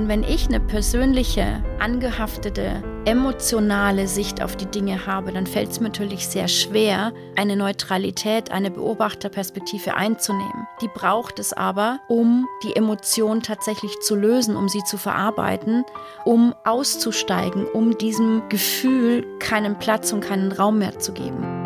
[0.00, 5.78] Und wenn ich eine persönliche, angehaftete, emotionale Sicht auf die Dinge habe, dann fällt es
[5.78, 10.66] mir natürlich sehr schwer, eine Neutralität, eine Beobachterperspektive einzunehmen.
[10.80, 15.84] Die braucht es aber, um die Emotion tatsächlich zu lösen, um sie zu verarbeiten,
[16.24, 21.59] um auszusteigen, um diesem Gefühl keinen Platz und keinen Raum mehr zu geben.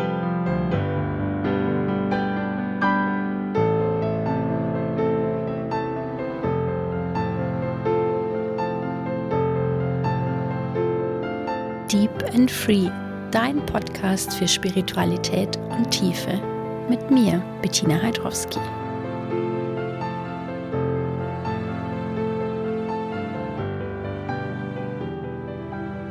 [11.94, 12.90] Deep and Free,
[13.30, 16.43] dein Podcast für Spiritualität und Tiefe.
[16.89, 18.58] Mit mir, Bettina Heidrowski.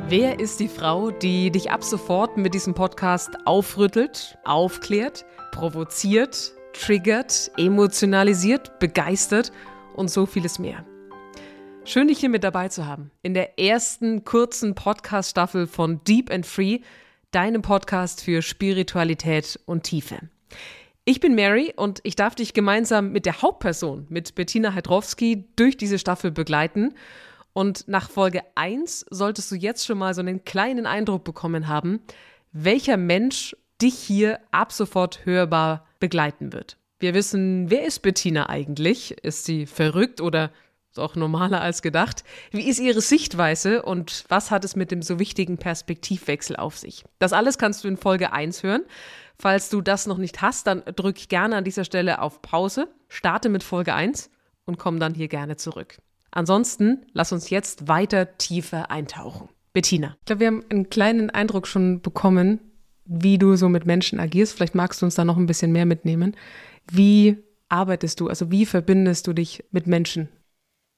[0.08, 7.52] Wer ist die Frau, die dich ab sofort mit diesem Podcast aufrüttelt, aufklärt, provoziert, triggert,
[7.58, 9.52] emotionalisiert, begeistert
[9.96, 10.86] und so vieles mehr?
[11.86, 13.12] Schön, dich hier mit dabei zu haben.
[13.24, 16.80] In der ersten kurzen Podcast-Staffel von Deep and Free,
[17.32, 20.18] deinem Podcast für Spiritualität und Tiefe.
[21.04, 25.76] Ich bin Mary und ich darf dich gemeinsam mit der Hauptperson, mit Bettina Heidrowski, durch
[25.76, 26.94] diese Staffel begleiten.
[27.52, 32.00] Und nach Folge 1 solltest du jetzt schon mal so einen kleinen Eindruck bekommen haben,
[32.54, 36.78] welcher Mensch dich hier ab sofort hörbar begleiten wird.
[37.00, 39.12] Wir wissen, wer ist Bettina eigentlich?
[39.22, 40.50] Ist sie verrückt oder
[40.94, 42.24] ist auch normaler als gedacht.
[42.52, 47.04] Wie ist Ihre Sichtweise und was hat es mit dem so wichtigen Perspektivwechsel auf sich?
[47.18, 48.84] Das alles kannst du in Folge 1 hören.
[49.40, 53.50] Falls du das noch nicht hast, dann drück gerne an dieser Stelle auf Pause, starte
[53.50, 54.30] mit Folge 1
[54.66, 55.98] und komm dann hier gerne zurück.
[56.30, 59.50] Ansonsten lass uns jetzt weiter tiefer eintauchen.
[59.74, 60.16] Bettina.
[60.20, 62.60] Ich glaube, wir haben einen kleinen Eindruck schon bekommen,
[63.06, 64.54] wie du so mit Menschen agierst.
[64.54, 66.36] Vielleicht magst du uns da noch ein bisschen mehr mitnehmen.
[66.92, 67.38] Wie
[67.70, 68.28] arbeitest du?
[68.28, 70.30] Also wie verbindest du dich mit Menschen?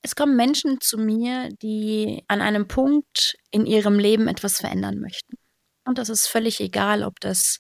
[0.06, 5.36] Es kommen Menschen zu mir, die an einem Punkt in ihrem Leben etwas verändern möchten.
[5.84, 7.58] Und das ist völlig egal, ob das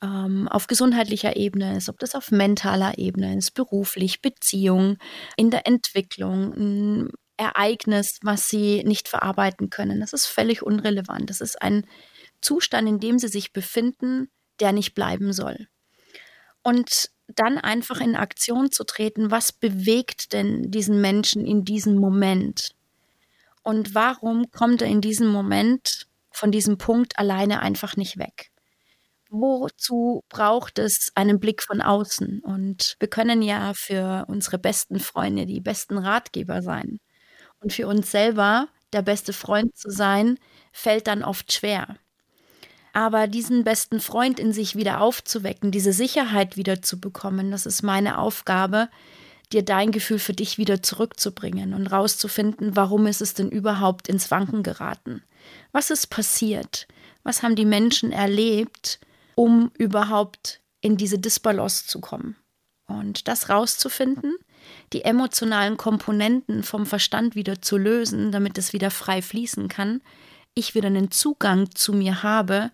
[0.00, 4.98] ähm, auf gesundheitlicher Ebene ist, ob das auf mentaler Ebene ist, beruflich, Beziehung,
[5.36, 7.08] in der Entwicklung, ein
[7.38, 9.98] Ereignis, was sie nicht verarbeiten können.
[9.98, 11.28] Das ist völlig unrelevant.
[11.28, 11.88] Das ist ein
[12.40, 14.30] Zustand, in dem sie sich befinden,
[14.60, 15.66] der nicht bleiben soll.
[16.62, 22.74] Und dann einfach in Aktion zu treten, was bewegt denn diesen Menschen in diesem Moment?
[23.62, 28.50] Und warum kommt er in diesem Moment von diesem Punkt alleine einfach nicht weg?
[29.30, 32.40] Wozu braucht es einen Blick von außen?
[32.44, 37.00] Und wir können ja für unsere besten Freunde die besten Ratgeber sein.
[37.60, 40.38] Und für uns selber der beste Freund zu sein,
[40.72, 41.96] fällt dann oft schwer.
[42.94, 47.82] Aber diesen besten Freund in sich wieder aufzuwecken, diese Sicherheit wieder zu bekommen, das ist
[47.82, 48.88] meine Aufgabe,
[49.52, 54.30] dir dein Gefühl für dich wieder zurückzubringen und rauszufinden, warum ist es denn überhaupt ins
[54.30, 55.24] Wanken geraten?
[55.72, 56.86] Was ist passiert?
[57.24, 59.00] Was haben die Menschen erlebt,
[59.34, 62.36] um überhaupt in diese Disbalance zu kommen?
[62.86, 64.36] Und das rauszufinden,
[64.92, 70.00] die emotionalen Komponenten vom Verstand wieder zu lösen, damit es wieder frei fließen kann,
[70.54, 72.70] ich wieder einen Zugang zu mir habe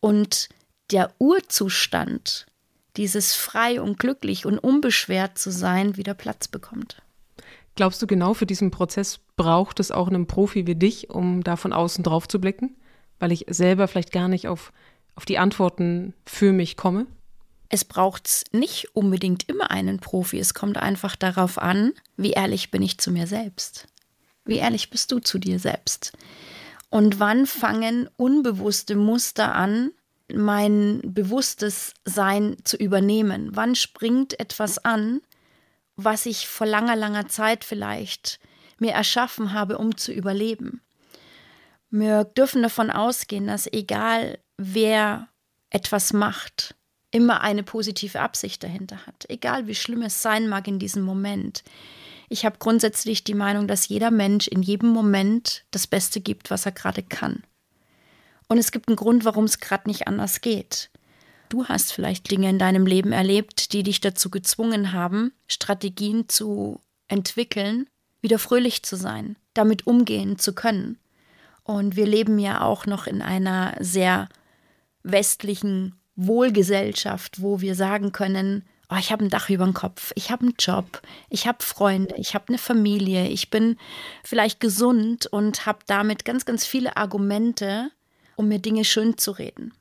[0.00, 0.48] und
[0.90, 2.46] der Urzustand,
[2.96, 7.00] dieses frei und glücklich und unbeschwert zu sein, wieder Platz bekommt.
[7.74, 11.56] Glaubst du, genau für diesen Prozess braucht es auch einen Profi wie dich, um da
[11.56, 12.76] von außen drauf zu blicken?
[13.18, 14.72] Weil ich selber vielleicht gar nicht auf,
[15.14, 17.06] auf die Antworten für mich komme?
[17.70, 20.38] Es braucht nicht unbedingt immer einen Profi.
[20.38, 23.86] Es kommt einfach darauf an, wie ehrlich bin ich zu mir selbst.
[24.44, 26.12] Wie ehrlich bist du zu dir selbst?
[26.92, 29.92] Und wann fangen unbewusste Muster an,
[30.30, 33.48] mein bewusstes Sein zu übernehmen?
[33.56, 35.22] Wann springt etwas an,
[35.96, 38.40] was ich vor langer, langer Zeit vielleicht
[38.78, 40.82] mir erschaffen habe, um zu überleben?
[41.88, 45.28] Wir dürfen davon ausgehen, dass egal wer
[45.70, 46.74] etwas macht,
[47.10, 49.24] immer eine positive Absicht dahinter hat.
[49.30, 51.64] Egal wie schlimm es sein mag in diesem Moment.
[52.32, 56.64] Ich habe grundsätzlich die Meinung, dass jeder Mensch in jedem Moment das Beste gibt, was
[56.64, 57.42] er gerade kann.
[58.48, 60.88] Und es gibt einen Grund, warum es gerade nicht anders geht.
[61.50, 66.80] Du hast vielleicht Dinge in deinem Leben erlebt, die dich dazu gezwungen haben, Strategien zu
[67.06, 67.86] entwickeln,
[68.22, 70.98] wieder fröhlich zu sein, damit umgehen zu können.
[71.64, 74.30] Und wir leben ja auch noch in einer sehr
[75.02, 80.30] westlichen Wohlgesellschaft, wo wir sagen können, oh, ich habe ein Dach über dem Kopf, ich
[80.30, 81.00] habe einen Job,
[81.30, 83.78] ich habe Freunde, ich habe eine Familie, ich bin
[84.22, 87.90] vielleicht gesund und habe damit ganz, ganz viele Argumente,
[88.36, 89.72] um mir Dinge schön zu reden.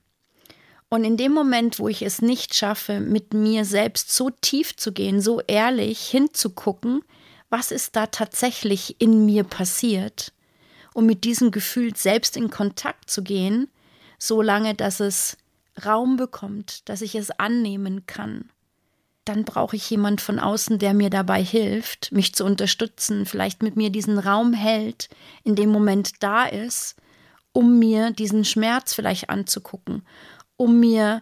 [0.89, 4.91] Und in dem Moment, wo ich es nicht schaffe, mit mir selbst so tief zu
[4.91, 7.01] gehen, so ehrlich hinzugucken,
[7.49, 10.33] was ist da tatsächlich in mir passiert,
[10.93, 13.69] um mit diesem Gefühl selbst in Kontakt zu gehen,
[14.19, 15.37] solange dass es
[15.85, 18.49] Raum bekommt, dass ich es annehmen kann.
[19.25, 23.75] Dann brauche ich jemand von außen, der mir dabei hilft, mich zu unterstützen, vielleicht mit
[23.75, 25.09] mir diesen Raum hält,
[25.43, 26.95] in dem Moment da ist,
[27.53, 30.03] um mir diesen Schmerz vielleicht anzugucken,
[30.57, 31.21] um mir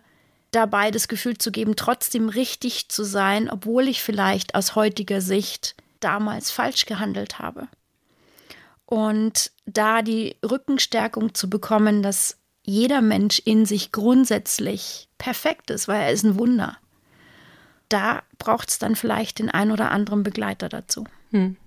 [0.51, 5.75] dabei das Gefühl zu geben, trotzdem richtig zu sein, obwohl ich vielleicht aus heutiger Sicht
[5.99, 7.67] damals falsch gehandelt habe.
[8.85, 16.01] Und da die Rückenstärkung zu bekommen, dass jeder Mensch in sich grundsätzlich perfekt ist, weil
[16.01, 16.77] er ist ein Wunder.
[17.89, 21.05] Da braucht es dann vielleicht den ein oder anderen Begleiter dazu.
[21.31, 21.57] Hm.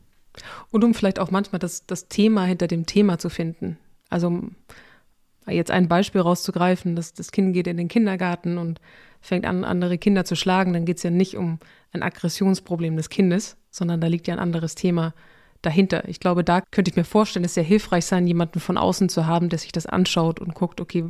[0.71, 3.79] Und um vielleicht auch manchmal das, das Thema hinter dem Thema zu finden.
[4.09, 4.43] Also
[5.47, 8.81] jetzt ein Beispiel rauszugreifen, dass das Kind geht in den Kindergarten und
[9.21, 11.59] fängt an, andere Kinder zu schlagen, dann geht es ja nicht um
[11.93, 15.15] ein Aggressionsproblem des Kindes, sondern da liegt ja ein anderes Thema
[15.63, 16.09] dahinter.
[16.09, 19.27] Ich glaube, da könnte ich mir vorstellen, es sehr hilfreich sein, jemanden von außen zu
[19.27, 21.05] haben, der sich das anschaut und guckt, okay,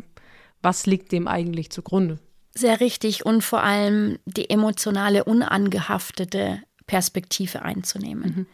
[0.60, 2.18] was liegt dem eigentlich zugrunde?
[2.54, 8.22] Sehr richtig und vor allem die emotionale, unangehaftete Perspektive einzunehmen.
[8.24, 8.46] Mhm.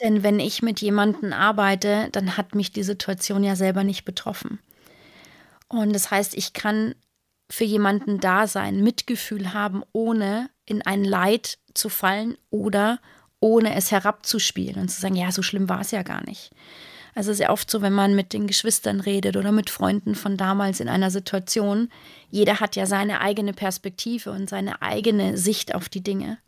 [0.00, 4.58] Denn wenn ich mit jemandem arbeite, dann hat mich die Situation ja selber nicht betroffen.
[5.68, 6.94] Und das heißt, ich kann
[7.50, 13.00] für jemanden da sein, Mitgefühl haben, ohne in ein Leid zu fallen oder
[13.40, 16.50] ohne es herabzuspielen und zu sagen, ja, so schlimm war es ja gar nicht.
[17.14, 20.80] Also ja oft so, wenn man mit den Geschwistern redet oder mit Freunden von damals
[20.80, 21.88] in einer Situation,
[22.30, 26.38] jeder hat ja seine eigene Perspektive und seine eigene Sicht auf die Dinge.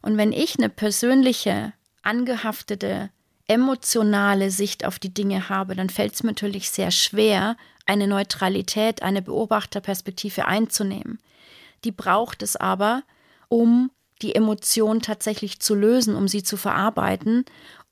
[0.00, 1.72] Und wenn ich eine persönliche,
[2.02, 3.10] angehaftete,
[3.48, 9.02] emotionale Sicht auf die Dinge habe, dann fällt es mir natürlich sehr schwer, eine Neutralität,
[9.02, 11.18] eine Beobachterperspektive einzunehmen.
[11.84, 13.02] Die braucht es aber,
[13.48, 13.90] um
[14.22, 17.44] die Emotion tatsächlich zu lösen, um sie zu verarbeiten,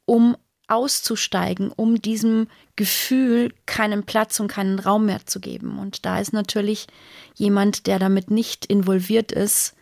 [0.05, 0.37] um
[0.69, 5.79] auszusteigen, um diesem Gefühl keinen Platz und keinen Raum mehr zu geben.
[5.79, 6.87] Und da ist natürlich
[7.35, 9.75] jemand, der damit nicht involviert ist,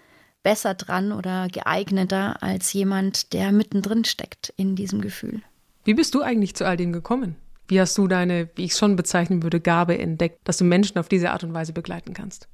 [0.43, 5.43] besser dran oder geeigneter als jemand, der mittendrin steckt in diesem Gefühl.
[5.85, 7.37] Wie bist du eigentlich zu all dem gekommen?
[7.69, 10.99] Wie hast du deine, wie ich es schon bezeichnen würde, Gabe entdeckt, dass du Menschen
[10.99, 12.49] auf diese Art und Weise begleiten kannst?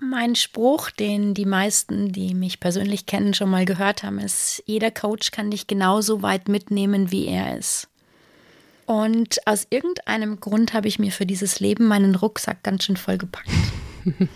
[0.00, 4.92] Mein Spruch, den die meisten, die mich persönlich kennen, schon mal gehört haben, ist, jeder
[4.92, 7.88] Coach kann dich genauso weit mitnehmen, wie er ist.
[8.86, 13.18] Und aus irgendeinem Grund habe ich mir für dieses Leben meinen Rucksack ganz schön voll
[13.18, 13.50] gepackt.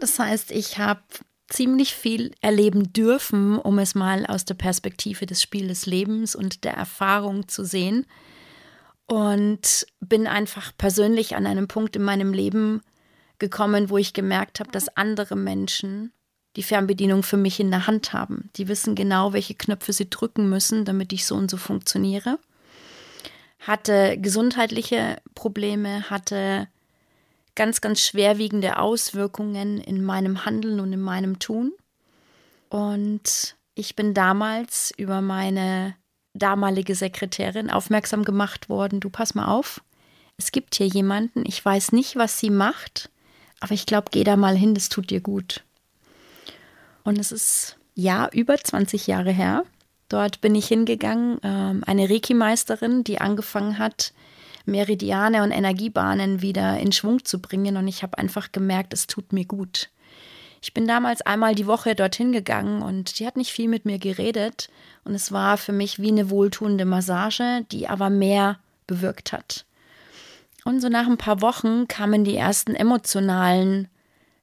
[0.00, 1.02] Das heißt, ich habe
[1.50, 6.64] ziemlich viel erleben dürfen, um es mal aus der Perspektive des Spiels des Lebens und
[6.64, 8.06] der Erfahrung zu sehen.
[9.06, 12.80] Und bin einfach persönlich an einem Punkt in meinem Leben
[13.40, 16.12] gekommen, wo ich gemerkt habe, dass andere Menschen
[16.56, 18.50] die Fernbedienung für mich in der Hand haben.
[18.56, 22.38] Die wissen genau, welche Knöpfe sie drücken müssen, damit ich so und so funktioniere.
[23.60, 26.68] Hatte gesundheitliche Probleme, hatte
[27.54, 31.72] ganz, ganz schwerwiegende Auswirkungen in meinem Handeln und in meinem Tun.
[32.68, 35.94] Und ich bin damals über meine
[36.34, 39.82] damalige Sekretärin aufmerksam gemacht worden, du pass mal auf,
[40.36, 43.10] es gibt hier jemanden, ich weiß nicht, was sie macht,
[43.60, 45.62] aber ich glaube, geh da mal hin, das tut dir gut.
[47.04, 49.64] Und es ist ja über 20 Jahre her.
[50.08, 54.12] Dort bin ich hingegangen, ähm, eine Reiki-Meisterin, die angefangen hat,
[54.66, 57.76] Meridiane und Energiebahnen wieder in Schwung zu bringen.
[57.76, 59.90] Und ich habe einfach gemerkt, es tut mir gut.
[60.62, 63.98] Ich bin damals einmal die Woche dorthin gegangen und die hat nicht viel mit mir
[63.98, 64.68] geredet.
[65.04, 69.64] Und es war für mich wie eine wohltuende Massage, die aber mehr bewirkt hat.
[70.64, 73.88] Und so nach ein paar Wochen kamen die ersten emotionalen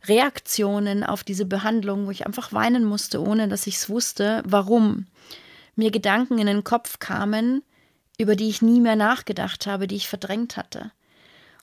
[0.06, 5.06] Reaktionen auf diese Behandlung, wo ich einfach weinen musste, ohne dass ich es wusste, warum.
[5.76, 7.62] Mir Gedanken in den Kopf kamen,
[8.18, 10.92] über die ich nie mehr nachgedacht habe, die ich verdrängt hatte.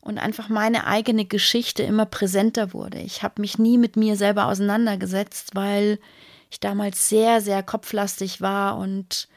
[0.00, 2.98] Und einfach meine eigene Geschichte immer präsenter wurde.
[2.98, 5.98] Ich habe mich nie mit mir selber auseinandergesetzt, weil
[6.50, 9.28] ich damals sehr, sehr kopflastig war und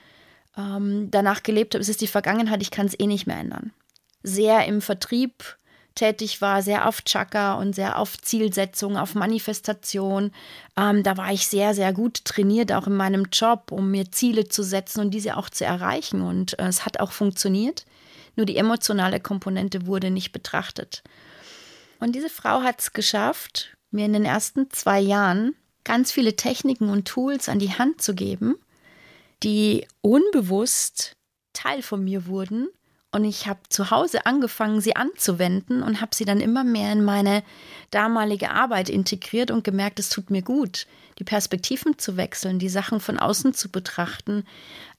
[0.57, 3.71] ähm, danach gelebt habe, es ist die Vergangenheit, ich kann es eh nicht mehr ändern.
[4.27, 5.57] Sehr im Vertrieb
[5.96, 10.31] tätig war, sehr auf Chakra und sehr auf Zielsetzung, auf Manifestation.
[10.77, 14.50] Ähm, da war ich sehr, sehr gut trainiert, auch in meinem Job, um mir Ziele
[14.50, 16.22] zu setzen und diese auch zu erreichen.
[16.22, 17.86] Und äh, es hat auch funktioniert.
[18.36, 21.03] Nur die emotionale Komponente wurde nicht betrachtet.
[22.00, 26.89] Und diese Frau hat es geschafft, mir in den ersten zwei Jahren ganz viele Techniken
[26.89, 28.55] und Tools an die Hand zu geben,
[29.41, 31.13] die unbewusst
[31.53, 32.67] Teil von mir wurden
[33.12, 37.04] Und ich habe zu Hause angefangen, sie anzuwenden und habe sie dann immer mehr in
[37.04, 37.42] meine
[37.90, 40.88] damalige Arbeit integriert und gemerkt, es tut mir gut,
[41.18, 44.44] die Perspektiven zu wechseln, die Sachen von außen zu betrachten,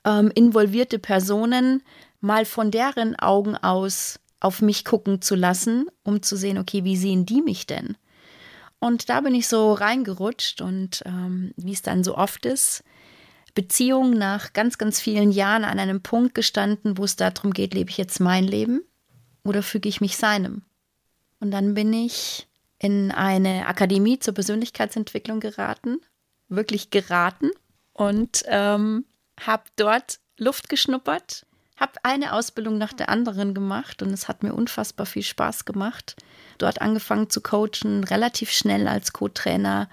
[0.05, 1.83] ähm, involvierte Personen
[2.21, 6.97] mal von deren Augen aus auf mich gucken zu lassen, um zu sehen, okay, wie
[6.97, 7.97] sehen die mich denn?
[8.81, 12.85] Und da bin ich so reingerutscht und ähm, wie es dann so oft ist,
[13.59, 17.91] Beziehung nach ganz, ganz vielen Jahren an einem Punkt gestanden, wo es darum geht, lebe
[17.91, 18.83] ich jetzt mein Leben
[19.43, 20.62] oder füge ich mich seinem?
[21.41, 22.47] Und dann bin ich
[22.79, 25.99] in eine Akademie zur Persönlichkeitsentwicklung geraten,
[26.49, 27.50] wirklich geraten
[27.95, 29.07] und ähm,
[29.41, 31.45] habe dort Luft geschnuppert,
[31.77, 36.15] habe eine Ausbildung nach der anderen gemacht und es hat mir unfassbar viel Spaß gemacht.
[36.59, 39.88] Dort angefangen zu coachen, relativ schnell als Co-Trainer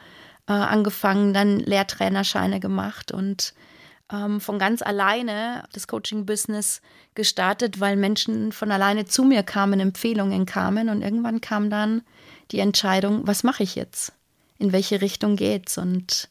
[0.47, 3.53] äh, angefangen, dann Lehrtrainerscheine gemacht und
[4.11, 6.81] ähm, von ganz alleine das Coaching-Business
[7.15, 12.03] gestartet, weil Menschen von alleine zu mir kamen, Empfehlungen kamen und irgendwann kam dann
[12.51, 14.13] die Entscheidung, was mache ich jetzt?
[14.57, 15.77] In welche Richtung geht's?
[15.77, 16.29] Und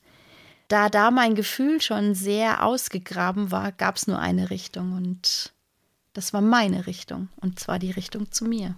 [0.69, 5.53] da da mein Gefühl schon sehr ausgegraben war, gab es nur eine Richtung und
[6.13, 8.77] das war meine Richtung und zwar die Richtung zu mir.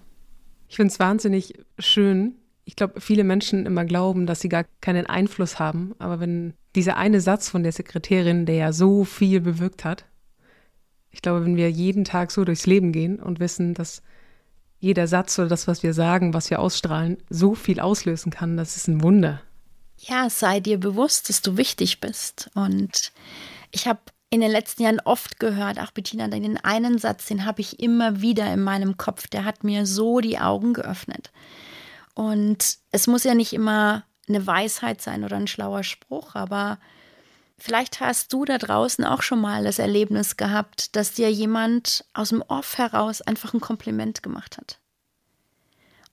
[0.68, 2.34] Ich finde es wahnsinnig schön,
[2.66, 5.94] ich glaube, viele Menschen immer glauben, dass sie gar keinen Einfluss haben.
[6.00, 10.04] Aber wenn dieser eine Satz von der Sekretärin, der ja so viel bewirkt hat,
[11.10, 14.02] ich glaube, wenn wir jeden Tag so durchs Leben gehen und wissen, dass
[14.80, 18.76] jeder Satz oder das, was wir sagen, was wir ausstrahlen, so viel auslösen kann, das
[18.76, 19.40] ist ein Wunder.
[19.96, 22.50] Ja, sei dir bewusst, dass du wichtig bist.
[22.54, 23.12] Und
[23.70, 27.60] ich habe in den letzten Jahren oft gehört, ach Bettina, den einen Satz, den habe
[27.60, 31.30] ich immer wieder in meinem Kopf, der hat mir so die Augen geöffnet.
[32.16, 36.78] Und es muss ja nicht immer eine Weisheit sein oder ein schlauer Spruch, aber
[37.58, 42.30] vielleicht hast du da draußen auch schon mal das Erlebnis gehabt, dass dir jemand aus
[42.30, 44.80] dem Off heraus einfach ein Kompliment gemacht hat.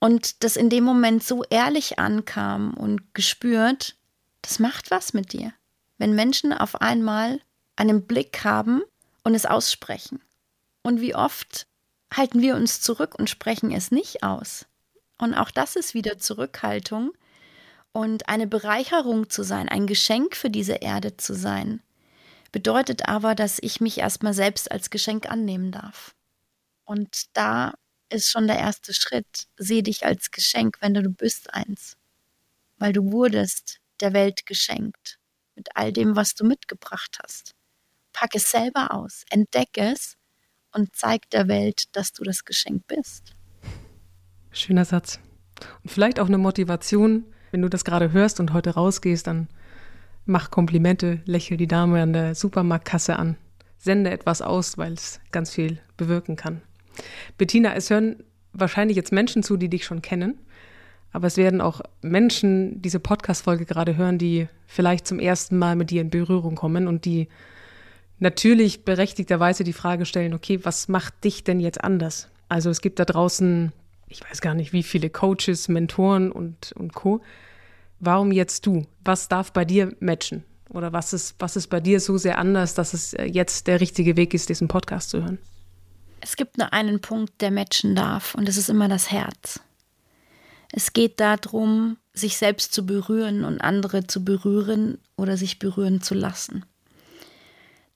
[0.01, 3.95] Und das in dem Moment so ehrlich ankam und gespürt,
[4.41, 5.53] das macht was mit dir.
[5.97, 7.39] Wenn Menschen auf einmal
[7.77, 8.81] einen Blick haben
[9.23, 10.19] und es aussprechen.
[10.81, 11.65] Und wie oft
[12.13, 14.65] halten wir uns zurück und sprechen es nicht aus?
[15.23, 17.13] Und auch das ist wieder Zurückhaltung
[17.93, 21.81] und eine Bereicherung zu sein, ein Geschenk für diese Erde zu sein.
[22.51, 26.13] Bedeutet aber, dass ich mich erstmal selbst als Geschenk annehmen darf.
[26.83, 27.73] Und da
[28.09, 29.47] ist schon der erste Schritt.
[29.55, 31.95] Seh dich als Geschenk, wenn du, bist eins.
[32.77, 35.19] Weil du wurdest der Welt geschenkt.
[35.55, 37.55] Mit all dem, was du mitgebracht hast.
[38.11, 40.17] Pack es selber aus, entdecke es
[40.73, 43.32] und zeig der Welt, dass du das Geschenk bist.
[44.55, 45.19] Schöner Satz.
[45.83, 49.47] Und vielleicht auch eine Motivation, wenn du das gerade hörst und heute rausgehst, dann
[50.25, 53.35] mach Komplimente, lächel die Dame an der Supermarktkasse an,
[53.79, 56.61] sende etwas aus, weil es ganz viel bewirken kann.
[57.39, 58.17] Bettina, es hören
[58.53, 60.37] wahrscheinlich jetzt Menschen zu, die dich schon kennen,
[61.11, 65.89] aber es werden auch Menschen diese Podcast-Folge gerade hören, die vielleicht zum ersten Mal mit
[65.89, 67.27] dir in Berührung kommen und die
[68.19, 72.29] natürlich berechtigterweise die Frage stellen, okay, was macht dich denn jetzt anders?
[72.49, 73.73] Also es gibt da draußen
[74.13, 77.21] ich weiß gar nicht, wie viele Coaches, Mentoren und, und Co.
[77.99, 78.85] Warum jetzt du?
[79.03, 80.43] Was darf bei dir matchen?
[80.69, 83.81] Oder was ist, was ist bei dir so sehr anders, dass es äh, jetzt der
[83.81, 85.39] richtige Weg ist, diesen Podcast zu hören?
[86.21, 89.59] Es gibt nur einen Punkt, der matchen darf, und das ist immer das Herz.
[90.71, 96.13] Es geht darum, sich selbst zu berühren und andere zu berühren oder sich berühren zu
[96.13, 96.65] lassen.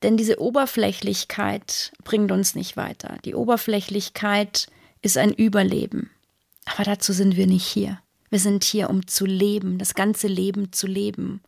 [0.03, 3.17] Denn diese Oberflächlichkeit bringt uns nicht weiter.
[3.25, 4.67] Die Oberflächlichkeit
[5.01, 6.10] ist ein Überleben.
[6.66, 8.00] Aber dazu sind wir nicht hier.
[8.30, 11.42] Wir sind hier, um zu leben, das ganze Leben zu leben.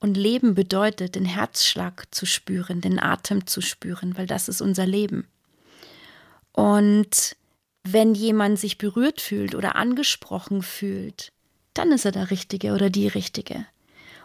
[0.00, 4.86] Und Leben bedeutet, den Herzschlag zu spüren, den Atem zu spüren, weil das ist unser
[4.86, 5.26] Leben.
[6.52, 7.36] Und
[7.84, 11.32] wenn jemand sich berührt fühlt oder angesprochen fühlt,
[11.74, 13.66] dann ist er der Richtige oder die Richtige.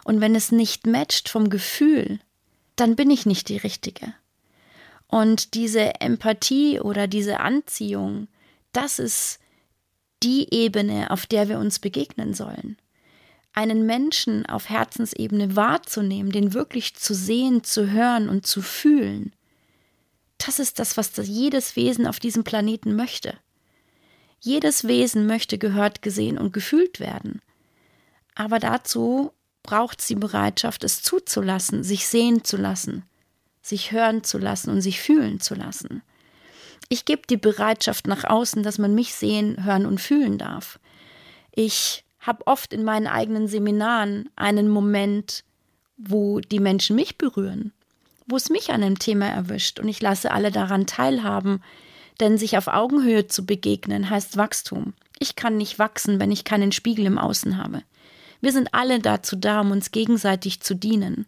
[0.03, 2.19] Und wenn es nicht matcht vom Gefühl,
[2.75, 4.13] dann bin ich nicht die Richtige.
[5.07, 8.27] Und diese Empathie oder diese Anziehung,
[8.75, 9.39] das ist
[10.23, 12.77] die Ebene, auf der wir uns begegnen sollen.
[13.53, 19.33] Einen Menschen auf Herzensebene wahrzunehmen, den wirklich zu sehen, zu hören und zu fühlen,
[20.37, 23.35] das ist das, was das jedes Wesen auf diesem Planeten möchte.
[24.39, 27.41] Jedes Wesen möchte gehört, gesehen und gefühlt werden.
[28.35, 29.31] Aber dazu
[29.63, 33.03] braucht es die Bereitschaft, es zuzulassen, sich sehen zu lassen,
[33.61, 36.03] sich hören zu lassen und sich fühlen zu lassen.
[36.89, 40.79] Ich gebe die Bereitschaft nach außen, dass man mich sehen, hören und fühlen darf.
[41.51, 45.43] Ich habe oft in meinen eigenen Seminaren einen Moment,
[45.97, 47.71] wo die Menschen mich berühren,
[48.27, 51.61] wo es mich an einem Thema erwischt und ich lasse alle daran teilhaben,
[52.19, 54.93] Denn sich auf Augenhöhe zu begegnen heißt Wachstum.
[55.19, 57.81] Ich kann nicht wachsen, wenn ich keinen Spiegel im Außen habe.
[58.41, 61.25] Wir sind alle dazu da, um uns gegenseitig zu dienen.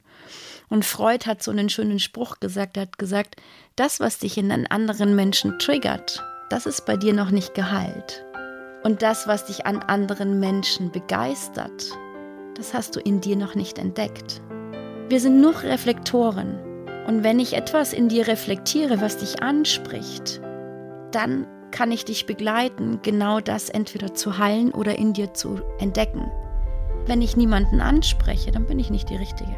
[0.70, 3.36] Und Freud hat so einen schönen Spruch gesagt, er hat gesagt,
[3.76, 8.26] das, was dich in einen anderen Menschen triggert, das ist bei dir noch nicht geheilt.
[8.84, 11.98] Und das, was dich an anderen Menschen begeistert,
[12.56, 14.42] das hast du in dir noch nicht entdeckt.
[15.10, 16.60] Wir sind nur Reflektoren.
[17.08, 20.42] Und wenn ich etwas in dir reflektiere, was dich anspricht,
[21.12, 26.30] dann kann ich dich begleiten, genau das entweder zu heilen oder in dir zu entdecken.
[27.06, 29.56] Wenn ich niemanden anspreche, dann bin ich nicht die Richtige.